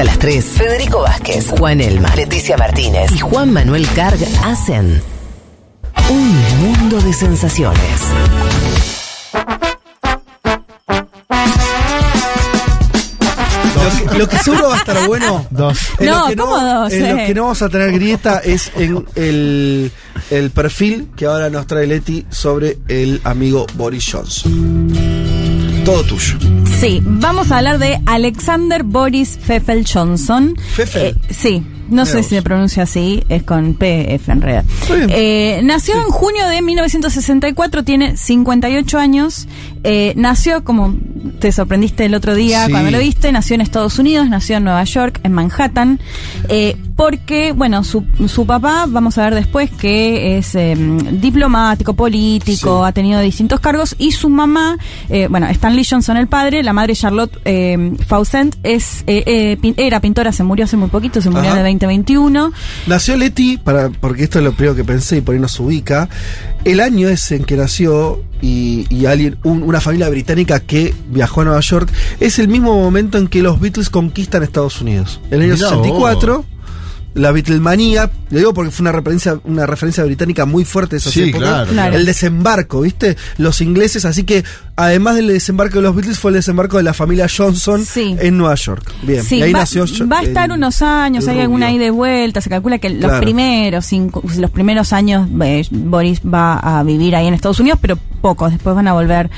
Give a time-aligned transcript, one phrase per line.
[0.00, 5.02] Hasta las 3, Federico Vázquez, Juan Elma, Leticia Martínez y Juan Manuel Carg hacen
[6.08, 8.00] un mundo de sensaciones.
[13.74, 15.46] Lo que, lo que seguro va a estar bueno.
[15.50, 15.78] Dos.
[15.98, 16.92] en No, lo que ¿cómo dos?
[16.92, 17.26] En lo Eh.
[17.26, 19.92] que no vamos a tener grieta es en el,
[20.30, 24.79] el perfil que ahora nos trae Leti sobre el amigo Boris Johnson.
[25.90, 26.38] Todo tuyo.
[26.80, 30.54] Sí, vamos a hablar de Alexander Boris Pfeffel Johnson.
[30.76, 31.02] Pfeffel.
[31.06, 34.64] Eh, sí, no sé si se pronuncia así, es con PF en realidad.
[35.08, 39.48] Eh, nació en junio de 1964, tiene 58 años.
[39.82, 40.94] Eh, nació, como
[41.40, 42.70] te sorprendiste el otro día Sí.
[42.70, 45.98] cuando lo viste, nació en Estados Unidos, nació en Nueva York, en Manhattan.
[46.48, 50.76] eh, porque, bueno, su, su papá, vamos a ver después, que es eh,
[51.12, 52.88] diplomático, político, Sí.
[52.88, 54.76] ha tenido distintos cargos, y su mamá,
[55.08, 59.72] eh, bueno, Stanley Johnson el padre, la madre Charlotte eh, Fawcett es, eh, eh, pin-
[59.78, 61.60] era pintora, se murió hace muy poquito, se murió Ajá.
[61.60, 62.52] en el 2021.
[62.86, 66.06] Nació Leti, para, porque esto es lo primero que pensé y por ahí nos ubica.
[66.66, 71.40] El año ese en que nació y, y alguien, un- una familia británica que viajó
[71.40, 71.90] a Nueva York,
[72.20, 75.18] es el mismo momento en que los Beatles conquistan Estados Unidos.
[75.30, 76.44] En el año Mirá 64.
[77.14, 81.12] La Beatlemanía, le digo porque fue una referencia, una referencia británica muy fuerte de esas
[81.12, 81.48] Sí, épocas.
[81.48, 81.72] claro.
[81.72, 81.96] Claro.
[81.96, 83.16] El desembarco, ¿viste?
[83.36, 84.44] Los ingleses, así que
[84.76, 88.16] además del desembarco de los Beatles fue el desembarco de la familia Johnson Sí.
[88.20, 88.92] en Nueva York.
[89.02, 91.86] Bien, Sí, y ahí va, nació va a estar el- unos años, hay alguna ida
[91.86, 93.20] y vuelta, se calcula que los Claro.
[93.20, 97.98] primeros cinco, los primeros años eh, Boris va a vivir ahí en Estados Unidos, pero
[98.20, 99.30] pocos, después van a volver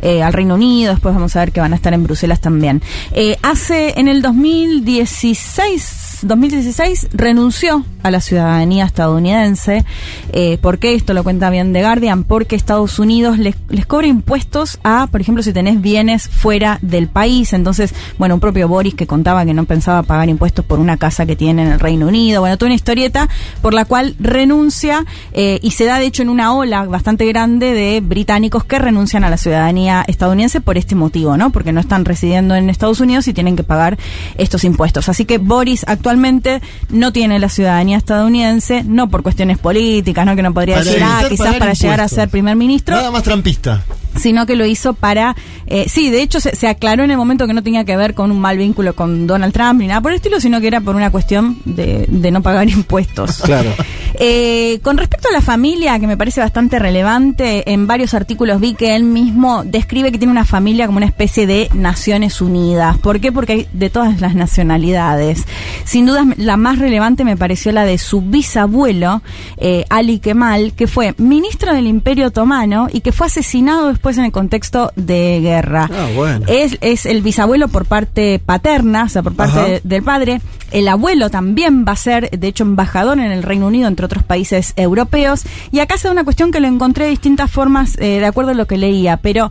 [0.00, 2.82] eh, al Reino Unido, después vamos a ver que van a estar en Bruselas también.
[3.12, 9.84] Eh, hace, en el 2016, 2016 renunció a la ciudadanía estadounidense.
[10.32, 10.94] Eh, ¿Por qué?
[10.94, 15.20] Esto lo cuenta bien The Guardian, porque Estados Unidos les, les cobra impuestos a, por
[15.20, 17.52] ejemplo, si tenés bienes fuera del país.
[17.52, 21.26] Entonces, bueno, un propio Boris que contaba que no pensaba pagar impuestos por una casa
[21.26, 22.40] que tiene en el Reino Unido.
[22.40, 23.28] Bueno, toda una historieta
[23.60, 27.72] por la cual renuncia eh, y se da, de hecho, en una ola bastante grande
[27.72, 28.29] de británicos
[28.66, 31.50] que renuncian a la ciudadanía estadounidense por este motivo, ¿no?
[31.50, 33.98] Porque no están residiendo en Estados Unidos y tienen que pagar
[34.36, 35.08] estos impuestos.
[35.08, 40.36] Así que Boris actualmente no tiene la ciudadanía estadounidense, no por cuestiones políticas, ¿no?
[40.36, 43.24] Que no podría Para decir, ah, quizás para llegar a ser primer ministro Nada más
[43.24, 43.82] trampista.
[44.16, 45.36] Sino que lo hizo para...
[45.66, 48.14] eh, sí, de hecho se, se aclaró en el momento que no tenía que ver
[48.14, 50.80] con un mal vínculo con Donald Trump ni nada por el estilo, sino que era
[50.80, 53.38] por una cuestión de, de no pagar impuestos.
[53.42, 53.70] Claro.
[54.14, 58.74] Eh, con respecto a la familia, que me parece bastante relevante, en varios artículos vi
[58.74, 62.98] que él mismo describe que tiene una familia como una especie de Naciones Unidas.
[62.98, 63.32] ¿Por qué?
[63.32, 65.44] Porque hay de todas las nacionalidades.
[65.84, 69.22] Sin duda, la más relevante me pareció la de su bisabuelo,
[69.56, 74.24] eh, Ali Kemal, que fue ministro del Imperio Otomano y que fue asesinado después en
[74.24, 75.86] el contexto de guerra.
[75.92, 76.46] Ah, bueno.
[76.48, 80.40] Es, es el bisabuelo por parte paterna, o sea, por parte de- del padre.
[80.70, 84.22] El abuelo también va a ser, de hecho, embajador en el Reino Unido, entre otros
[84.22, 85.42] países europeos.
[85.70, 88.52] Y acá se da una cuestión que lo encontré de distintas formas, eh, de acuerdo
[88.52, 89.18] a lo que leía.
[89.18, 89.50] Pero,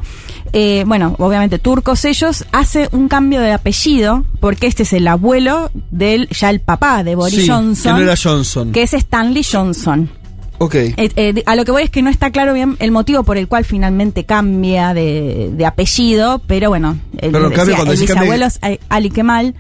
[0.54, 5.70] eh, bueno, obviamente turcos ellos, hace un cambio de apellido, porque este es el abuelo
[5.92, 7.84] del, ya el papá de Boris Sí, Johnson.
[7.96, 8.72] que no era Johnson.
[8.72, 10.10] que es Stanley Johnson.
[10.60, 10.76] Ok.
[10.76, 13.38] Eh, eh, a lo que voy es que no está claro bien el motivo por
[13.38, 18.46] el cual finalmente cambia de, de apellido, pero bueno, el, Pero cambia cuando el bisabuelo
[18.46, 18.60] es
[18.90, 19.56] Ali Kemal,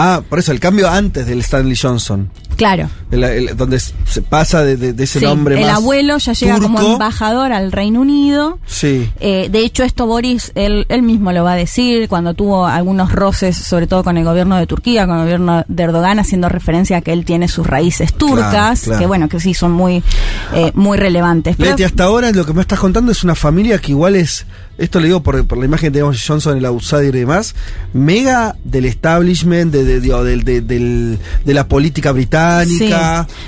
[0.00, 2.30] Ah, por eso, el cambio antes del Stanley Johnson.
[2.58, 2.90] Claro.
[3.10, 6.34] El- el- donde se pasa de, de- de ese Sí, nombre el más abuelo ya
[6.34, 8.58] llega como embajador al Reino Unido.
[8.66, 9.10] Sí.
[9.20, 13.10] Eh, de hecho, esto Boris, él, él mismo lo va a decir cuando tuvo algunos
[13.12, 16.98] roces, sobre todo con el gobierno de Turquía, con el gobierno de Erdogan, haciendo referencia
[16.98, 19.00] a que él tiene sus raíces turcas, claro.
[19.00, 20.02] que bueno, que sí son muy,
[20.54, 21.56] eh, muy relevantes.
[21.56, 24.44] Pero- Leti, hasta ahora lo que me estás contando es una familia que igual es,
[24.76, 27.54] esto le digo por, por la imagen que tenemos de Johnson, el outsider y demás,
[27.94, 32.47] mega del establishment, de, de, de, de la política británica.
[32.66, 32.90] Sí.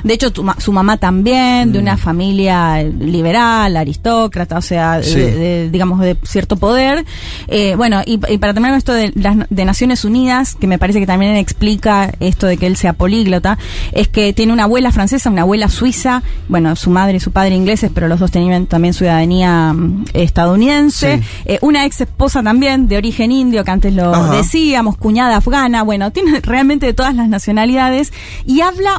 [0.04, 1.82] De hecho, tu su mamá también, de Mm.
[1.82, 5.14] una familia liberal, aristócrata, o sea, de- Sí.
[5.20, 7.04] de, digamos, de cierto poder.
[7.48, 11.00] Eh, bueno, y, y para terminar esto de, las, de Naciones Unidas, que me parece
[11.00, 13.58] que también explica esto de que él sea políglota,
[13.92, 17.54] es que tiene una abuela francesa, una abuela suiza, bueno, su madre y su padre
[17.54, 21.18] ingleses, pero los dos tenían también ciudadanía mm, estadounidense.
[21.18, 21.22] Sí.
[21.44, 24.36] Eh, una ex esposa también de origen indio, que antes lo Ajá.
[24.36, 28.12] decíamos, cuñada afgana, bueno, tiene realmente de todas las nacionalidades
[28.46, 28.89] y habla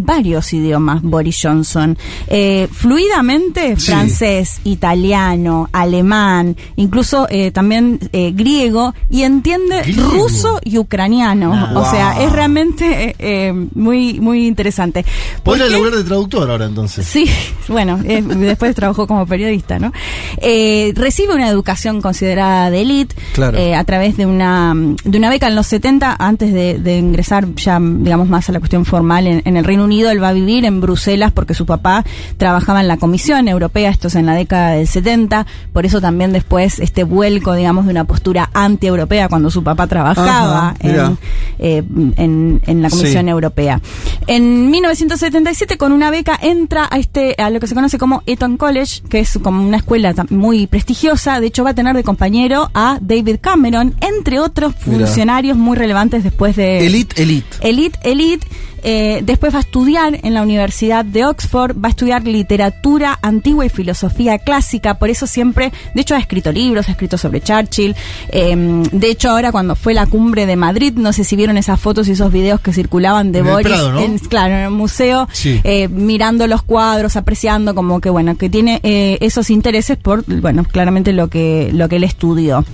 [0.00, 1.96] varios idiomas, Boris Johnson.
[2.28, 3.86] Eh, fluidamente Sí.
[3.90, 10.10] francés, italiano, alemán, incluso eh, también eh, griego, y entiende Griego.
[10.10, 11.52] ruso y ucraniano.
[11.54, 11.72] Ah.
[11.74, 15.04] o sea, es realmente eh, eh, muy, muy interesante.
[15.42, 15.78] Podría ¿Por qué?
[15.78, 17.06] lograr de traductor ahora entonces.
[17.06, 17.26] Sí,
[17.68, 19.92] bueno, eh, después trabajó como periodista, ¿no?
[20.38, 23.58] Eh, recibe una educación considerada de élite Claro.
[23.58, 24.74] eh, a través de una,
[25.04, 28.58] de una beca en los 70, antes de, de ingresar ya, digamos, más a la
[28.60, 30.10] cuestión formal en, en el Reino Unido.
[30.10, 32.04] Él va a vivir en Bruselas porque su papá
[32.36, 36.32] trabajaba en la Comisión Europea, esto es en la década del 70, por eso también
[36.32, 41.18] después este vuelco, digamos, de una postura anti-europea cuando su papá trabajaba Ajá, en,
[41.58, 41.82] eh,
[42.16, 43.30] en, en la Comisión Sí.
[43.30, 43.80] Europea.
[44.26, 48.56] En 1977, con una beca, entra a este a lo que se conoce como Eton
[48.58, 51.40] College, que es como una escuela muy prestigiosa.
[51.40, 55.06] De hecho, va a tener de compañero a David Cameron, entre otros Mirá.
[55.06, 56.86] funcionarios muy relevantes después de...
[56.86, 57.56] Elite, elite.
[57.62, 58.46] Elite, elite.
[58.82, 63.66] Eh, después va a estudiar en la Universidad de Oxford, va a estudiar literatura antigua
[63.66, 67.94] y filosofía clásica, por eso siempre, de hecho ha escrito libros, ha escrito sobre Churchill,
[68.30, 71.80] eh, de hecho ahora cuando fue la cumbre de Madrid, no sé si vieron esas
[71.80, 74.00] fotos y esos videos que circulaban de En Boris, Prado, ¿no?
[74.00, 75.60] en- claro, en el museo, Sí.
[75.64, 80.64] eh, mirando los cuadros, apreciando como que bueno, que tiene eh, esos intereses por, bueno,
[80.64, 82.64] claramente lo que, lo que él estudió.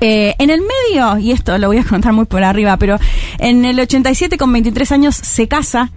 [0.00, 2.98] Eh, en el medio, y esto lo voy a contar muy por arriba, pero
[3.38, 5.90] en el 87 con 23 años se casa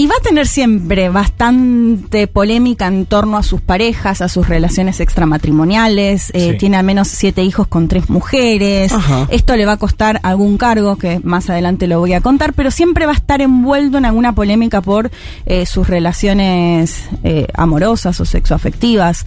[0.00, 5.00] y va a tener siempre bastante polémica en torno a sus parejas, a sus relaciones
[5.00, 6.30] extramatrimoniales.
[6.34, 6.56] Eh, Sí.
[6.56, 8.92] Tiene al menos siete hijos con tres mujeres.
[8.92, 9.26] Ajá.
[9.28, 12.70] Esto le va a costar algún cargo que más adelante lo voy a contar, pero
[12.70, 15.10] siempre va a estar envuelto en alguna polémica por
[15.46, 19.24] eh, sus relaciones eh, amorosas o sexoafectivas,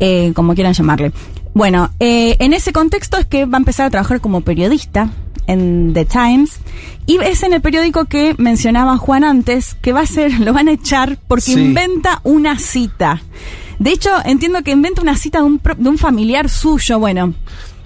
[0.00, 1.12] eh, como quieran llamarle.
[1.54, 5.10] Bueno, eh, en ese contexto es que va a empezar a trabajar como periodista
[5.46, 6.58] en The Times
[7.06, 10.68] y es en el periódico que mencionaba Juan antes que va a ser lo van
[10.68, 11.60] a echar porque Sí.
[11.60, 13.22] inventa una cita.
[13.78, 16.98] De hecho, entiendo que inventa una cita de un, de un familiar suyo.
[16.98, 17.34] Bueno,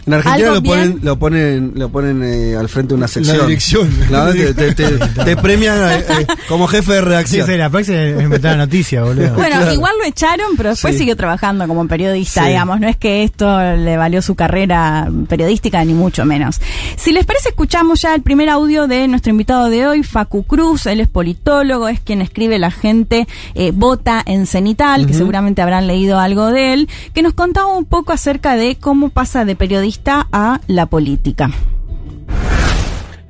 [0.05, 3.47] En Argentina lo ponen, lo ponen, lo ponen eh, al frente de una sección.
[3.47, 3.89] dirección.
[4.09, 7.47] Claro, te, te- te- te premian eh, eh, como jefe de Sí, redacción.
[7.47, 9.35] sí, la próxima es inventar la noticia, boludo.
[9.35, 9.73] Bueno, Claro.
[9.73, 10.99] igual lo echaron, pero después Sí.
[11.01, 12.49] siguió trabajando como periodista, Sí.
[12.49, 12.81] digamos.
[12.81, 16.61] No es que esto le valió su carrera periodística, ni mucho menos.
[16.97, 20.87] Si les parece, escuchamos ya el primer audio de nuestro invitado de hoy, Facu Cruz.
[20.87, 25.87] Él es politólogo, es quien escribe La gente eh, vota en Cenital, que seguramente habrán
[25.87, 29.92] leído algo de él, que nos contaba un poco acerca de cómo pasa de periodista
[30.33, 31.51] a la política.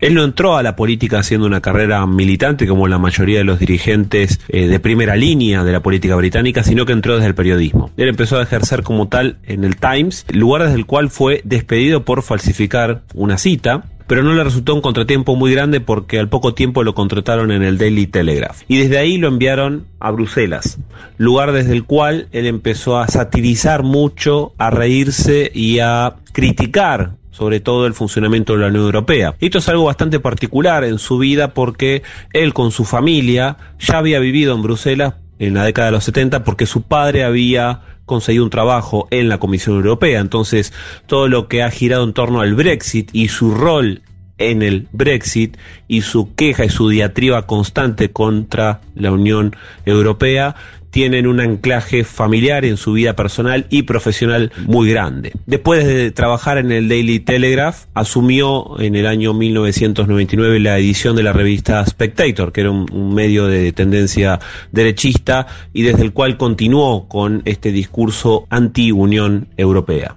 [0.03, 3.61] Él no entró a la política haciendo una carrera militante como la mayoría de los
[3.61, 7.93] dirigentes eh, de primera línea de la política británica, sino que entró desde el periodismo.
[7.97, 12.05] Él empezó a ejercer como tal en el Times, lugar desde el cual fue despedido
[12.05, 13.85] por falsificar una cita.
[14.06, 17.62] Pero no le resultó un contratiempo muy grande porque al poco tiempo lo contrataron en
[17.62, 18.62] el Daily Telegraph.
[18.69, 20.78] Y desde ahí lo enviaron a Bruselas,
[21.19, 27.60] lugar desde el cual él empezó a satirizar mucho, a reírse y a criticar sobre
[27.60, 29.34] todo el funcionamiento de la Unión Europea.
[29.40, 32.02] Esto es algo bastante particular en su vida porque
[32.32, 36.44] él con su familia ya había vivido en Bruselas en la década de los 70
[36.44, 40.20] porque su padre había conseguido un trabajo en la Comisión Europea.
[40.20, 40.72] Entonces,
[41.06, 44.02] todo lo que ha girado en torno al Brexit y su rol
[44.38, 45.56] en el Brexit
[45.88, 49.54] y su queja y su diatriba constante contra la Unión
[49.87, 50.56] Europea
[50.93, 55.33] tienen un anclaje familiar en su vida personal y profesional muy grande.
[55.47, 61.23] Después de trabajar en el Daily Telegraph, asumió en el año 1999 la edición de
[61.23, 64.39] la revista Spectator, que era un, un medio de tendencia
[64.71, 70.17] derechista y desde el cual continuó con este discurso anti-Unión Europea.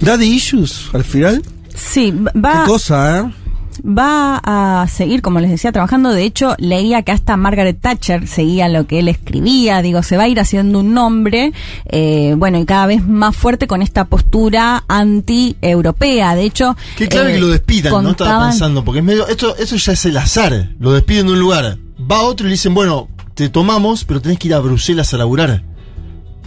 [0.00, 1.42] Daddy Issues, al final.
[1.74, 3.45] Sí, Qué va, cosa, ¿eh?
[3.84, 6.12] Va a seguir, como les decía, trabajando.
[6.12, 9.82] De hecho, leía que hasta Margaret Thatcher seguía lo que él escribía.
[9.82, 11.52] Digo, se va a ir haciendo un nombre,
[11.86, 16.34] eh, bueno, y cada vez más fuerte con esta postura anti-europea.
[16.34, 18.10] De hecho, Qué claro eh, que lo despidan, ¿no?
[18.10, 19.26] Estaba pensando, porque es medio.
[19.28, 20.70] Esto, eso ya es el azar.
[20.78, 21.78] Lo despiden de un lugar.
[22.10, 25.12] Va a otro y le dicen, bueno, te tomamos, pero tenés que ir a Bruselas
[25.14, 25.62] a laburar.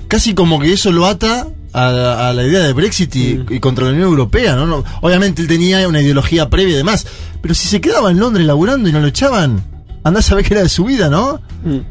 [0.07, 3.85] Casi como que eso lo ata a, a la idea de Brexit y, y contra
[3.85, 4.65] la Unión Europea, ¿no?
[4.65, 7.05] No, Obviamente él tenía una ideología previa y demás.
[7.41, 9.63] Pero si se quedaba en Londres laburando y no lo echaban,
[10.03, 11.41] andás a saber qué era de su vida, ¿no?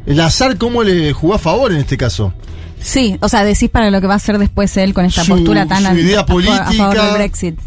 [0.05, 2.33] El azar, ¿cómo le jugó a favor en este caso?
[2.81, 5.33] Sí, o sea, decís para lo que va a hacer después él con esta Su-
[5.33, 7.05] postura tan su idea a fa- a favor política.
[7.05, 7.59] del Brexit.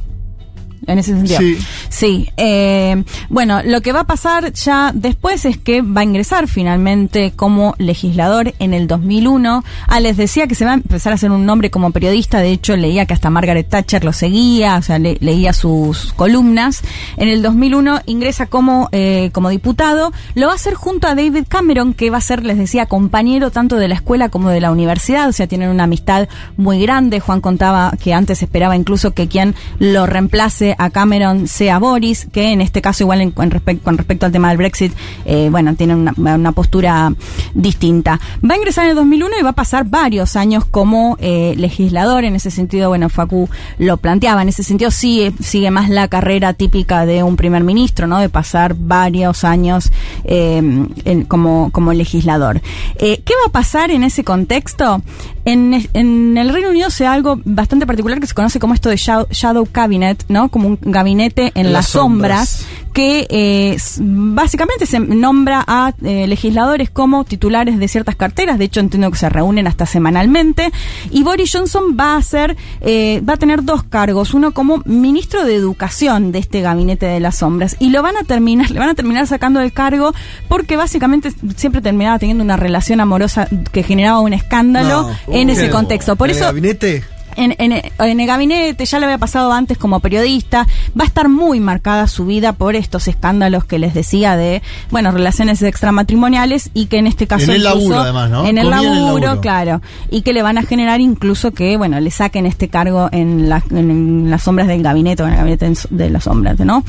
[0.87, 1.39] En ese sentido.
[1.39, 1.59] Sí.
[1.89, 2.29] Sí.
[2.37, 7.33] eh, bueno, lo que va a pasar ya después es que va a ingresar finalmente
[7.37, 9.65] como legislador en el 2001.
[9.87, 12.39] Ah, les decía que se va a empezar a hacer un nombre como periodista.
[12.41, 16.83] De hecho, leía que hasta Margaret Thatcher lo seguía, o sea, le- leía sus columnas.
[17.17, 20.13] En el 2001 ingresa como, eh, como diputado.
[20.35, 23.51] Lo va a hacer junto a David Cameron, que va a ser, les decía, compañero
[23.51, 25.29] tanto de la escuela como de la universidad.
[25.29, 27.21] O sea, tienen una amistad muy grande.
[27.21, 32.53] Juan contaba que antes esperaba incluso que quien lo reemplace a Cameron sea Boris, que
[32.53, 34.93] en este caso igual en, con, respect- con respecto al tema del Brexit,
[35.25, 37.13] eh, bueno, tiene una, una postura
[37.55, 38.21] distinta.
[38.49, 42.25] Va a ingresar en el 2001 y va a pasar varios años como eh, legislador.
[42.25, 43.49] En ese sentido, bueno, Facu
[43.79, 44.43] lo planteaba.
[44.43, 48.19] En ese sentido, sí sigue más la carrera típica de un primer ministro, ¿no?
[48.19, 49.91] De pasar varios años
[50.25, 52.61] en- como, como legislador.
[52.97, 55.03] Eh, ¿Qué va a pasar en ese contexto?
[55.45, 58.89] En, en el Reino Unido se da algo bastante particular que se conoce como esto
[58.91, 60.49] de shadow, cabinet, ¿no?
[60.69, 62.93] Un gabinete en, las las sombras, sombras.
[62.93, 68.81] que eh, básicamente se nombra a eh, legisladores como titulares de ciertas carteras, de hecho
[68.81, 70.71] entiendo que se reúnen hasta semanalmente,
[71.11, 75.45] y Boris Johnson va a ser, eh, va a tener dos cargos, uno como ministro
[75.45, 78.91] de educación de este gabinete de las sombras, y lo van a terminar, le van
[78.91, 80.15] a terminar sacando del cargo
[80.49, 85.35] porque básicamente siempre terminaba teniendo una relación amorosa que generaba un escándalo No.
[85.35, 86.17] en Uh, ese contexto.
[86.17, 87.03] Por ¿En el eso gabinete?
[87.37, 90.67] En, en- en el gabinete, ya le había pasado antes como periodista,
[90.99, 95.11] va a estar muy marcada su vida por estos escándalos que les decía de, bueno,
[95.13, 97.45] relaciones extramatrimoniales y que en este caso...
[97.45, 98.47] En el incluso- laburo, además, ¿no?
[98.47, 99.83] En el Comía en el laburo, claro.
[100.11, 103.63] Y que le van a generar incluso que, bueno, le saquen este cargo en, la-
[103.71, 106.85] en las sombras del gabinete o en el gabinete de las sombras, ¿no?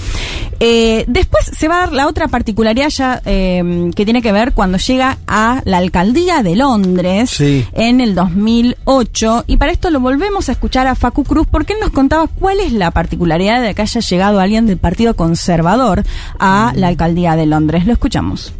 [0.59, 4.53] Eh, después se va a dar la otra particularidad ya eh, que tiene que ver
[4.53, 7.65] cuando llega a la alcaldía de Londres Sí.
[7.73, 11.79] en el 2008 y para esto lo volvemos a escuchar a Facu Cruz porque él
[11.79, 16.03] nos contaba cuál es la particularidad de que haya llegado alguien del Partido Conservador
[16.39, 17.85] a la alcaldía de Londres.
[17.85, 18.53] Lo escuchamos.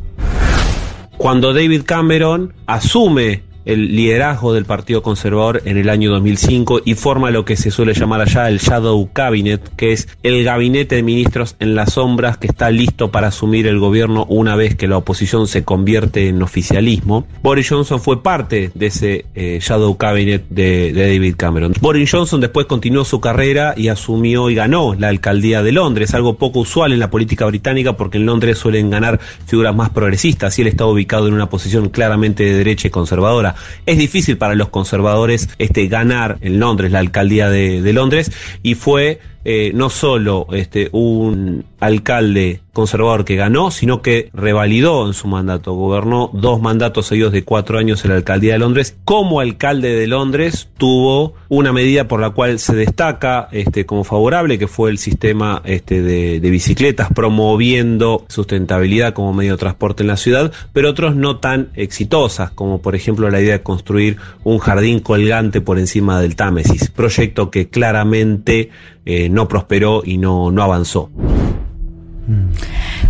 [1.18, 7.32] Cuando David Cameron asume el liderazgo del Partido Conservador en el año 2005 y forma
[7.32, 11.56] lo que se suele llamar allá el Shadow Cabinet, que es el gabinete de ministros
[11.60, 15.48] en las sombras que está listo para asumir el gobierno una vez que la oposición
[15.48, 17.26] se convierte en oficialismo.
[17.42, 21.74] Boris Johnson fue parte de ese eh, Shadow Cabinet de, de David Cameron.
[21.80, 26.36] Boris Johnson después continuó su carrera y asumió y ganó la alcaldía de Londres, algo
[26.36, 30.64] poco usual en la política británica porque en Londres suelen ganar figuras más progresistas y
[30.64, 33.53] él está ubicado en una posición claramente de derecha y conservadora.
[33.86, 38.32] Es difícil para los conservadores este, ganar en Londres la alcaldía de, de Londres
[38.62, 45.14] y fue eh, no solo este, un alcalde conservador que ganó, sino que revalidó en
[45.14, 45.74] su mandato.
[45.74, 48.98] Gobernó dos mandatos seguidos de cuatro años en la alcaldía de Londres.
[49.06, 54.58] Como alcalde de Londres tuvo una medida por la cual se destaca este, como favorable,
[54.58, 60.08] que fue el sistema este, de, de bicicletas, promoviendo sustentabilidad como medio de transporte en
[60.08, 64.58] la ciudad, pero otros no tan exitosas, como por ejemplo la idea de construir un
[64.58, 68.72] jardín colgante por encima del Támesis, proyecto que claramente
[69.06, 71.10] eh, no prosperó y no, no avanzó.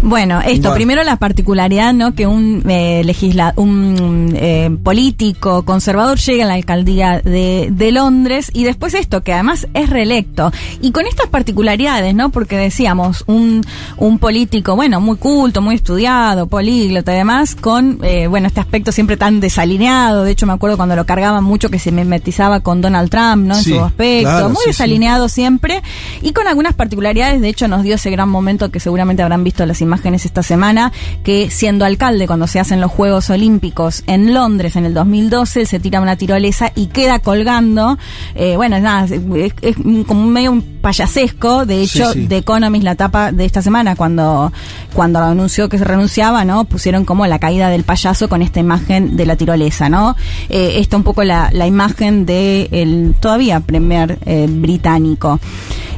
[0.05, 0.73] Bueno, esto, Bueno.
[0.75, 2.13] primero la particularidad, ¿no?
[2.13, 8.51] Que un eh, legisla un eh, político conservador llega a la alcaldía de, de Londres
[8.53, 10.51] y después esto, que además es reelecto.
[10.81, 12.31] Y con estas particularidades, ¿no?
[12.31, 13.61] Porque decíamos, un,
[13.95, 18.91] un político, bueno, muy culto, muy estudiado, políglota y demás, con, eh, bueno, este aspecto
[18.91, 20.25] siempre tan desalineado.
[20.25, 23.55] De hecho, me acuerdo cuando lo cargaban mucho que se mimetizaba con Donald Trump, ¿no?
[23.55, 24.29] En Sí, su aspecto.
[24.29, 24.69] claro, muy sí, sí.
[24.71, 25.81] desalineado siempre
[26.21, 27.39] y con algunas particularidades.
[27.39, 29.92] De hecho, nos dio ese gran momento que seguramente habrán visto las imágenes
[30.25, 30.91] esta semana,
[31.23, 35.79] que siendo alcalde cuando se hacen los Juegos Olímpicos en Londres en el 2012, se
[35.79, 37.97] tira una tirolesa y queda colgando.
[38.35, 39.75] Eh, bueno, es nada, es, es
[40.07, 41.65] como medio un payasesco.
[41.65, 42.27] De hecho, Sí, sí.
[42.27, 44.51] The Economist, la tapa de esta semana, cuando,
[44.93, 46.65] cuando anunció que se renunciaba, ¿no?
[46.65, 50.15] Pusieron como la caída del payaso con esta imagen de la tirolesa, ¿no?
[50.49, 55.39] Eh, esta un poco la, la imagen de el todavía Premier eh, británico.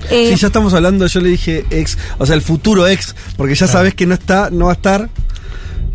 [0.09, 3.55] Eh, Sí, ya estamos hablando, yo le dije ex, o sea, el futuro ex, porque
[3.55, 5.09] ya sabes que no está, no va a estar.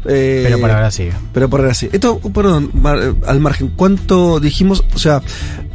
[0.06, 1.12] eh, Pero por ahora sigue.
[1.32, 1.88] Pero por ahora sí.
[1.92, 4.84] Esto, perdón, mar- al margen, ¿cuánto dijimos?
[4.94, 5.22] O sea,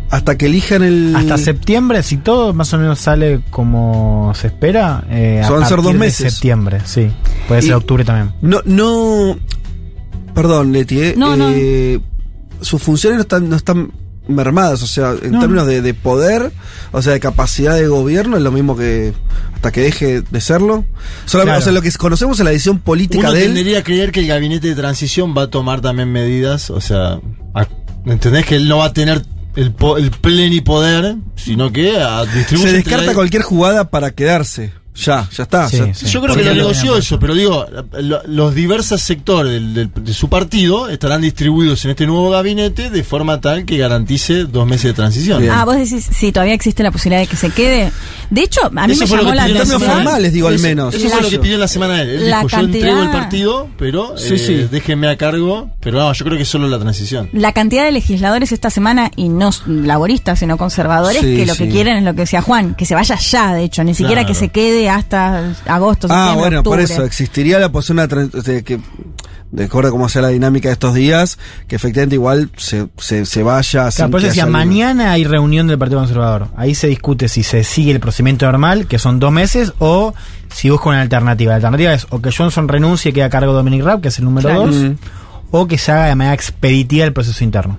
[0.09, 1.15] hasta que elijan el.
[1.15, 5.67] Hasta septiembre, si todo más o menos sale como se espera, eh, a Van a
[5.67, 6.33] ser dos partir de meses.
[6.33, 7.09] septiembre, sí.
[7.47, 8.33] Puede ser Y- octubre también.
[8.41, 9.37] No, no.
[10.33, 11.49] Perdón, Leti, eh, No, no.
[11.53, 11.99] eh,
[12.61, 13.91] sus funciones no están, no están
[14.27, 16.51] mermadas, o sea, en No, términos de, de poder,
[16.91, 19.13] o sea, de capacidad de gobierno, es lo mismo que
[19.53, 20.85] hasta que deje de serlo.
[21.25, 21.59] Solamente, Claro.
[21.59, 23.47] O sea, lo que conocemos es la edición política Uno de él.
[23.53, 27.19] tendería a creer que el gabinete de transición va a tomar también medidas, o sea,
[28.05, 28.45] ¿entendés?
[28.45, 29.23] Que él no va a tener
[29.55, 32.69] el, po- el plenipoder, sino que a distribuir.
[32.69, 34.73] Se descarta cualquier jugada para quedarse.
[34.95, 35.67] Ya, ya está.
[35.69, 36.05] Sí, ya- sí.
[36.05, 37.65] Yo creo Porque que lo negoció eso, pero digo,
[37.99, 42.89] lo- los diversos sectores del- del- de su partido estarán distribuidos en este nuevo gabinete
[42.89, 45.41] de forma tal que garantice dos meses de transición.
[45.41, 45.51] Bien.
[45.53, 47.91] Ah, vos decís, si todavía existe la posibilidad de que se quede.
[48.29, 49.91] De hecho, a mí Eso me llamó la pidió En términos atención.
[50.03, 50.95] formales, digo, al menos.
[50.95, 52.09] Eso fue lo que pidió en la semana él.
[52.09, 54.67] Él La dijo, yo cantidad- entrego el partido, pero Sí, eh, sí.
[54.71, 55.69] déjenme a cargo.
[55.81, 57.29] Pero no, yo creo que es solo la transición.
[57.33, 61.65] La cantidad de legisladores esta semana, y no laboristas, sino conservadores, Sí, que lo sí.
[61.65, 64.21] que quieren es lo que decía Juan, que se vaya ya, de hecho, ni siquiera
[64.21, 64.27] Claro.
[64.27, 68.79] que se quede hasta agosto, Ah, septiembre, bueno, por eso existiría la posibilidad de, que,
[69.51, 71.37] de acuerdo a cómo sea la dinámica de estos días,
[71.67, 73.89] que efectivamente igual se, se, se vaya.
[73.91, 76.47] Claro, por eso decía, mañana hay reunión del Partido Conservador.
[76.57, 80.13] Ahí se discute si se sigue el procedimiento normal, que son dos meses, o
[80.53, 81.51] si busca una alternativa.
[81.51, 84.07] La alternativa es o que Johnson renuncie y quede a cargo de Dominic Raab, que
[84.09, 84.67] es el número Claro.
[84.67, 84.91] dos, Mm.
[85.51, 87.77] o que se haga de manera expeditiva el proceso interno.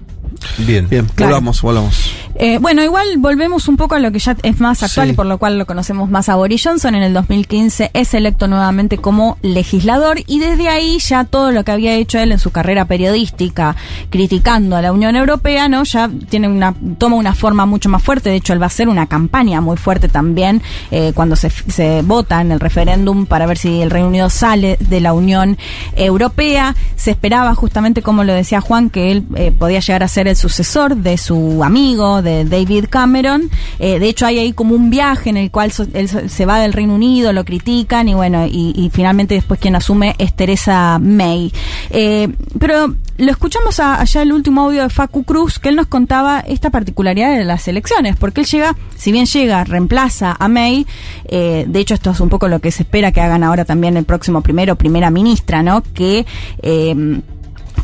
[0.59, 0.89] Bien.
[0.89, 1.33] Bien, Claro.
[1.35, 2.11] volvamos, volvamos.
[2.39, 5.13] Eh, bueno, igual volvemos un poco a lo que ya es más actual Sí.
[5.13, 6.95] y por lo cual lo conocemos más a Boris Johnson.
[6.95, 11.73] En el 2015 es electo nuevamente como legislador y desde ahí ya todo lo que
[11.73, 13.75] había hecho él en su carrera periodística
[14.11, 15.83] criticando a la Unión Europea, ¿no?
[15.85, 18.29] Ya tiene una toma una forma mucho más fuerte.
[18.31, 20.61] De hecho, él va a hacer una campaña muy fuerte también
[20.91, 24.77] eh, cuando se, se vota en el referéndum para ver si el Reino Unido sale
[24.81, 25.57] de la Unión
[25.97, 26.75] Europea.
[26.97, 30.36] Se esperaba justamente, como lo decía Juan, que él eh, podía llegar a ser el
[30.37, 33.51] sucesor de su amigo, de David Cameron.
[33.79, 36.73] Eh, de hecho, hay ahí como un viaje en el cual él se va del
[36.73, 41.53] Reino Unido, lo critican y bueno, y, y finalmente después quien asume es Teresa May.
[41.91, 42.29] Eh,
[42.59, 46.41] pero lo escuchamos a- allá el último audio de Facu Cruz, que él nos contaba
[46.41, 50.87] esta particularidad de las elecciones, porque él llega, si bien llega, reemplaza a May,
[51.25, 53.97] eh, de hecho esto es un poco lo que se espera que hagan ahora también
[53.97, 55.83] el próximo primero, primera ministra, ¿no?
[55.95, 56.27] Que...
[56.63, 57.21] eh,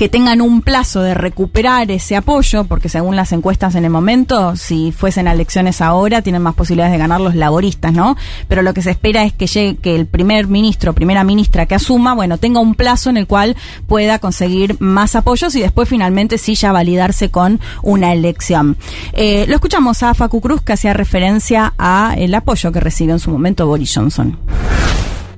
[0.03, 4.57] que tengan un plazo de recuperar ese apoyo, porque según las encuestas en el momento,
[4.57, 8.17] si fuesen a elecciones ahora, tienen más posibilidades de ganar los laboristas, ¿no?
[8.49, 11.77] Pero lo que se espera es que llegue, que el primer ministro, primera ministra que
[11.77, 13.57] asuma, bueno, tenga un plazo en el cual
[13.87, 18.77] pueda conseguir más apoyos y después finalmente sí ya validarse con una elección.
[19.13, 23.21] Eh, lo escuchamos a Facu Cruz que hacía referencia a el apoyo que recibió en
[23.21, 24.37] su momento Boris Johnson.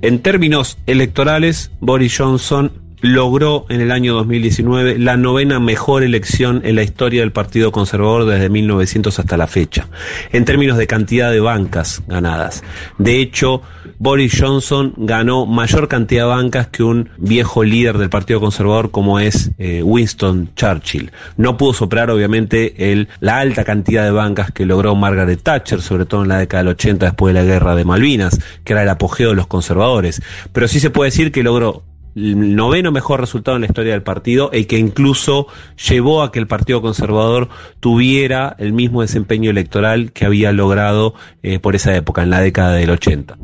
[0.00, 6.75] En términos electorales, Boris Johnson logró en el año 2019 la novena mejor elección en
[6.76, 9.88] la historia del Partido Conservador desde 1900 hasta la fecha,
[10.32, 12.64] en términos de cantidad de bancas ganadas.
[12.96, 13.61] De hecho,
[13.99, 19.20] Boris Johnson ganó mayor cantidad de bancas que un viejo líder del Partido Conservador como
[19.20, 21.12] es eh, Winston Churchill.
[21.37, 26.23] No pudo superar obviamente la alta cantidad de bancas que logró Margaret Thatcher, sobre todo
[26.23, 29.28] en la década del 80 después de la guerra de Malvinas, que era el apogeo
[29.28, 30.23] de los conservadores.
[30.54, 31.82] Pero sí se puede decir que logró
[32.14, 35.46] el noveno mejor resultado en la historia del partido y que incluso
[35.88, 37.48] llevó a que el Partido Conservador
[37.81, 42.74] tuviera el mismo desempeño electoral que había logrado eh, por esa época, en la década
[42.74, 43.37] del 80.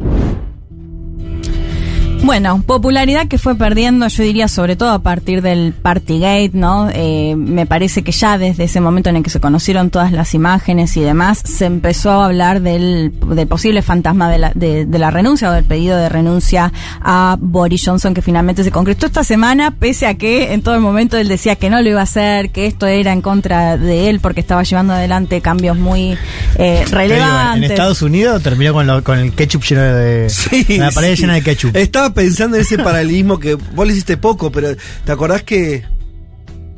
[2.22, 6.88] Bueno, popularidad que fue perdiendo, yo diría, sobre todo a partir del Partygate, ¿no?
[6.92, 10.34] Eh, me parece que ya desde ese momento en el que se conocieron todas las
[10.34, 14.98] imágenes y demás, se empezó a hablar del, del posible fantasma de la, de, de
[14.98, 19.24] la renuncia o del pedido de renuncia a Boris Johnson, que finalmente se concretó esta
[19.24, 22.04] semana, pese a que en todo el momento él decía que no lo iba a
[22.04, 26.16] hacer, que esto era en contra de él porque estaba llevando adelante cambios muy
[26.56, 27.64] eh, digo, relevantes.
[27.64, 30.30] en Estados Unidos terminó con, lo- con el ketchup lleno de.
[30.78, 31.22] la pared sí.
[31.22, 31.74] llena de ketchup.
[31.76, 34.68] Estaba pensando en ese paralelismo que vos le hiciste poco, pero
[35.04, 35.84] ¿te acordás que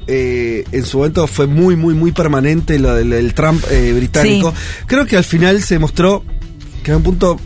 [0.07, 4.53] eh, en su momento fue muy, muy, muy permanente lo del, del Trump eh, británico?
[4.87, 6.25] Creo que al final se mostró
[6.83, 7.39] que en un punto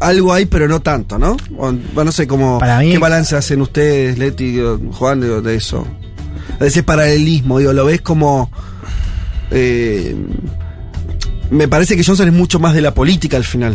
[0.00, 1.36] algo hay, pero no tanto, ¿no?
[1.58, 2.58] O, no sé cómo.
[2.80, 4.58] ¿Qué balance hacen ustedes, Leti,
[4.92, 5.86] Juan, de eso?
[6.58, 8.50] De ese paralelismo, digo, lo ves como.
[9.50, 10.16] eh,
[11.50, 13.74] me parece que Johnson es mucho más de la política al final.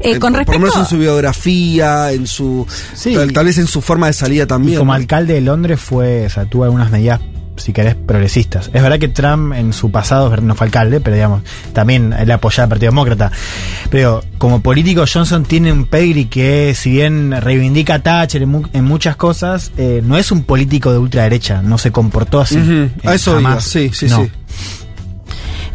[0.00, 3.14] Eh, Eh, con por- por lo respecto menos en su biografía, en su Sí.
[3.14, 4.78] tal, tal vez en su forma de salida Y también.
[4.78, 4.96] como ¿no?
[4.96, 7.20] alcalde de Londres fue, o sea, tuvo algunas medidas,
[7.56, 8.70] si querés, progresistas.
[8.74, 12.64] Es verdad que Trump en su pasado no fue alcalde, pero digamos, también él apoyaba
[12.64, 13.32] al Partido Demócrata.
[13.90, 18.68] Pero como político, Johnson tiene un pedigree que, si bien reivindica a Thatcher en, mu-
[18.74, 22.58] en muchas cosas, eh, no es un político de ultraderecha, no se comportó así.
[22.58, 23.74] Ujú, a Eh, eso jamás.
[23.74, 24.24] iba, sí, sí, No.
[24.24, 24.30] sí.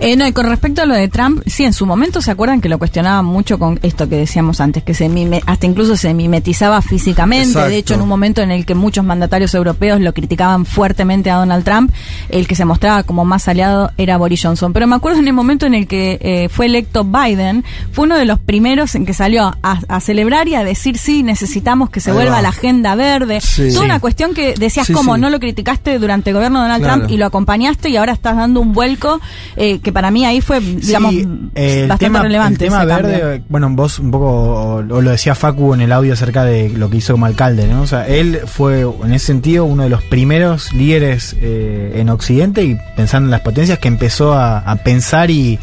[0.03, 2.59] Eh, no, y con respecto a lo de Trump, sí, en su momento se acuerdan
[2.59, 6.13] que lo cuestionaba mucho con esto que decíamos antes, que se mime- hasta incluso se
[6.15, 7.49] mimetizaba físicamente.
[7.49, 7.69] Exacto.
[7.69, 11.35] De hecho, en un momento en el que muchos mandatarios europeos lo criticaban fuertemente a
[11.35, 11.91] Donald Trump,
[12.29, 14.73] el que se mostraba como más aliado era Boris Johnson.
[14.73, 18.17] Pero me acuerdo en el momento en el que eh, fue electo Biden, fue uno
[18.17, 21.99] de los primeros en que salió a, a celebrar y a decir, sí, necesitamos que
[21.99, 22.41] se Ahí vuelva va.
[22.41, 23.39] la agenda verde.
[23.39, 23.67] Sí.
[23.69, 23.85] Toda Sí.
[23.85, 26.97] una cuestión que decías Sí, como no lo criticaste durante el gobierno de Donald Claro.
[27.01, 29.21] Trump y lo acompañaste y ahora estás dando un vuelco
[29.57, 32.65] eh, que que para mí ahí fue, digamos, Sí, el bastante tema, relevante.
[32.65, 33.43] El tema ese verde, cambio.
[33.49, 36.89] bueno, vos un poco, o, o lo decía Facu en el audio acerca de lo
[36.89, 37.81] que hizo como alcalde, ¿no?
[37.81, 42.63] O sea, él fue, en ese sentido, uno de los primeros líderes eh, en Occidente
[42.63, 45.59] y pensando en las potencias que empezó a, a pensar y,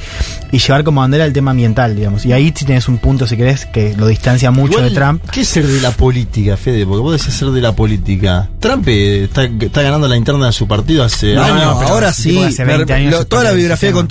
[0.52, 2.24] y llevar como bandera el tema ambiental, digamos.
[2.26, 5.22] Y ahí sí tenés un punto, si querés, que lo distancia mucho Igual, de Trump.
[5.30, 6.84] ¿Qué es ser de la política, Fede?
[6.86, 8.48] Porque vos decís ser de la política.
[8.60, 11.80] Trump eh, está, está ganando la interna de su partido hace No, años.
[11.80, 14.08] no, ahora sí, hace Me- 20 años lo- toda la biografía con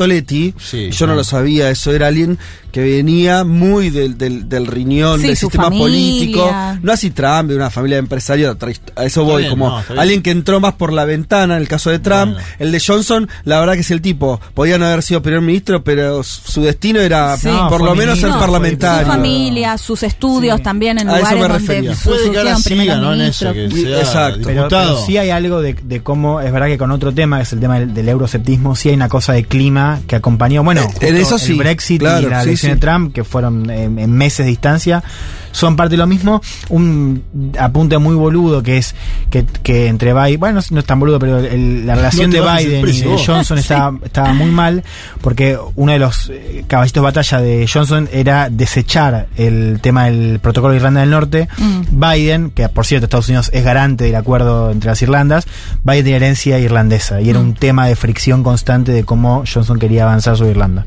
[0.59, 2.37] Sí, yo no lo sabía, eso era alguien
[2.71, 5.83] que venía muy del, del, del riñón, Sí, del sistema familia.
[5.85, 6.55] político.
[6.81, 8.55] No así Trump, de una familia de empresarios,
[8.95, 11.67] a eso voy, bien, como no, alguien que entró más por la ventana en el
[11.67, 12.33] caso de Trump.
[12.33, 12.47] Bueno.
[12.59, 15.83] El de Johnson, la verdad que es el tipo, podía no haber sido primer ministro,
[15.83, 17.49] pero su destino era Sí.
[17.69, 19.07] por No, lo menos ser ministro, Su parlamentario.
[19.07, 20.63] familia, sus estudios Sí.
[20.63, 21.95] también en A eso lugares me donde refería.
[21.95, 23.13] su- Puede que ahora siga, ¿no?
[23.13, 23.83] En eso, ministros.
[23.83, 23.99] que sea
[24.29, 24.47] Exacto.
[24.47, 27.53] Pero, sí hay algo de, de cómo, es verdad que con otro tema, que es
[27.53, 31.09] el tema del, del eurosceptismo, sí hay una cosa de clima que acompañó, bueno, Eh,
[31.09, 32.79] en eso sí, el Brexit claro, y la sí, elección sí.
[32.79, 35.03] de Trump, que fueron en, en meses de distancia,
[35.51, 36.41] son parte de lo mismo.
[36.69, 37.23] Un
[37.59, 38.93] apunte muy boludo que es
[39.29, 42.41] que, que entre Biden, bueno, no es, tan boludo, pero el- la relación No de
[42.41, 43.23] Biden y de.
[43.25, 44.83] Johnson estaba, estaba muy mal,
[45.21, 50.39] porque uno de los eh, caballitos de batalla de Johnson era desechar el tema del
[50.39, 51.47] protocolo de Irlanda del Norte.
[51.91, 55.47] Biden, que por cierto Estados Unidos es garante del acuerdo entre las Irlandas,
[55.83, 60.03] Biden tiene herencia irlandesa y era un tema de fricción constante de cómo Johnson quería
[60.03, 60.85] avanzar sobre Irlanda.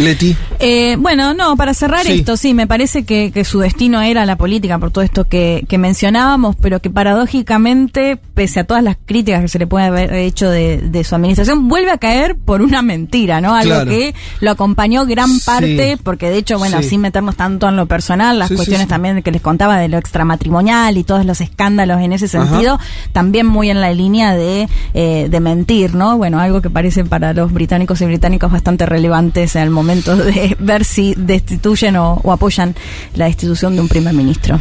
[0.00, 0.36] Leti.
[0.58, 2.12] Eh, bueno, no, para cerrar Sí.
[2.12, 5.64] esto, sí, me parece que, que su destino era la política por todo esto que,
[5.68, 10.12] que mencionábamos, pero que paradójicamente, pese a todas las críticas que se le puede haber
[10.14, 13.54] hecho de, de su administración, vuelve a caer por una mentira, ¿no?
[13.54, 13.90] Algo Claro.
[13.90, 15.42] que lo acompañó gran Sí.
[15.46, 16.90] parte, porque de hecho, bueno, Sí.
[16.90, 20.98] sin meternos tanto en lo personal, las cuestiones también que les contaba de lo extramatrimonial
[20.98, 22.48] y todos los escándalos en ese Ajá.
[22.48, 22.80] sentido,
[23.12, 26.16] también muy en la línea de, eh, de mentir, ¿no?
[26.16, 30.56] Bueno, algo que parece para los británicos y británicos bastante relevantes en el momento de
[30.58, 32.74] ver si destituyen o, o apoyan
[33.14, 34.58] la destitución de un primer ministro.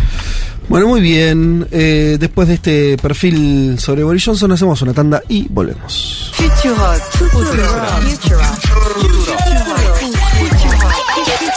[0.70, 1.68] Bueno, muy bien.
[1.72, 6.32] Eh, después de este perfil sobre Boris Johnson, hacemos una tanda y volvemos.
[6.36, 7.02] Futurock.
[7.12, 8.02] Futurock.
[8.02, 8.56] Futurock.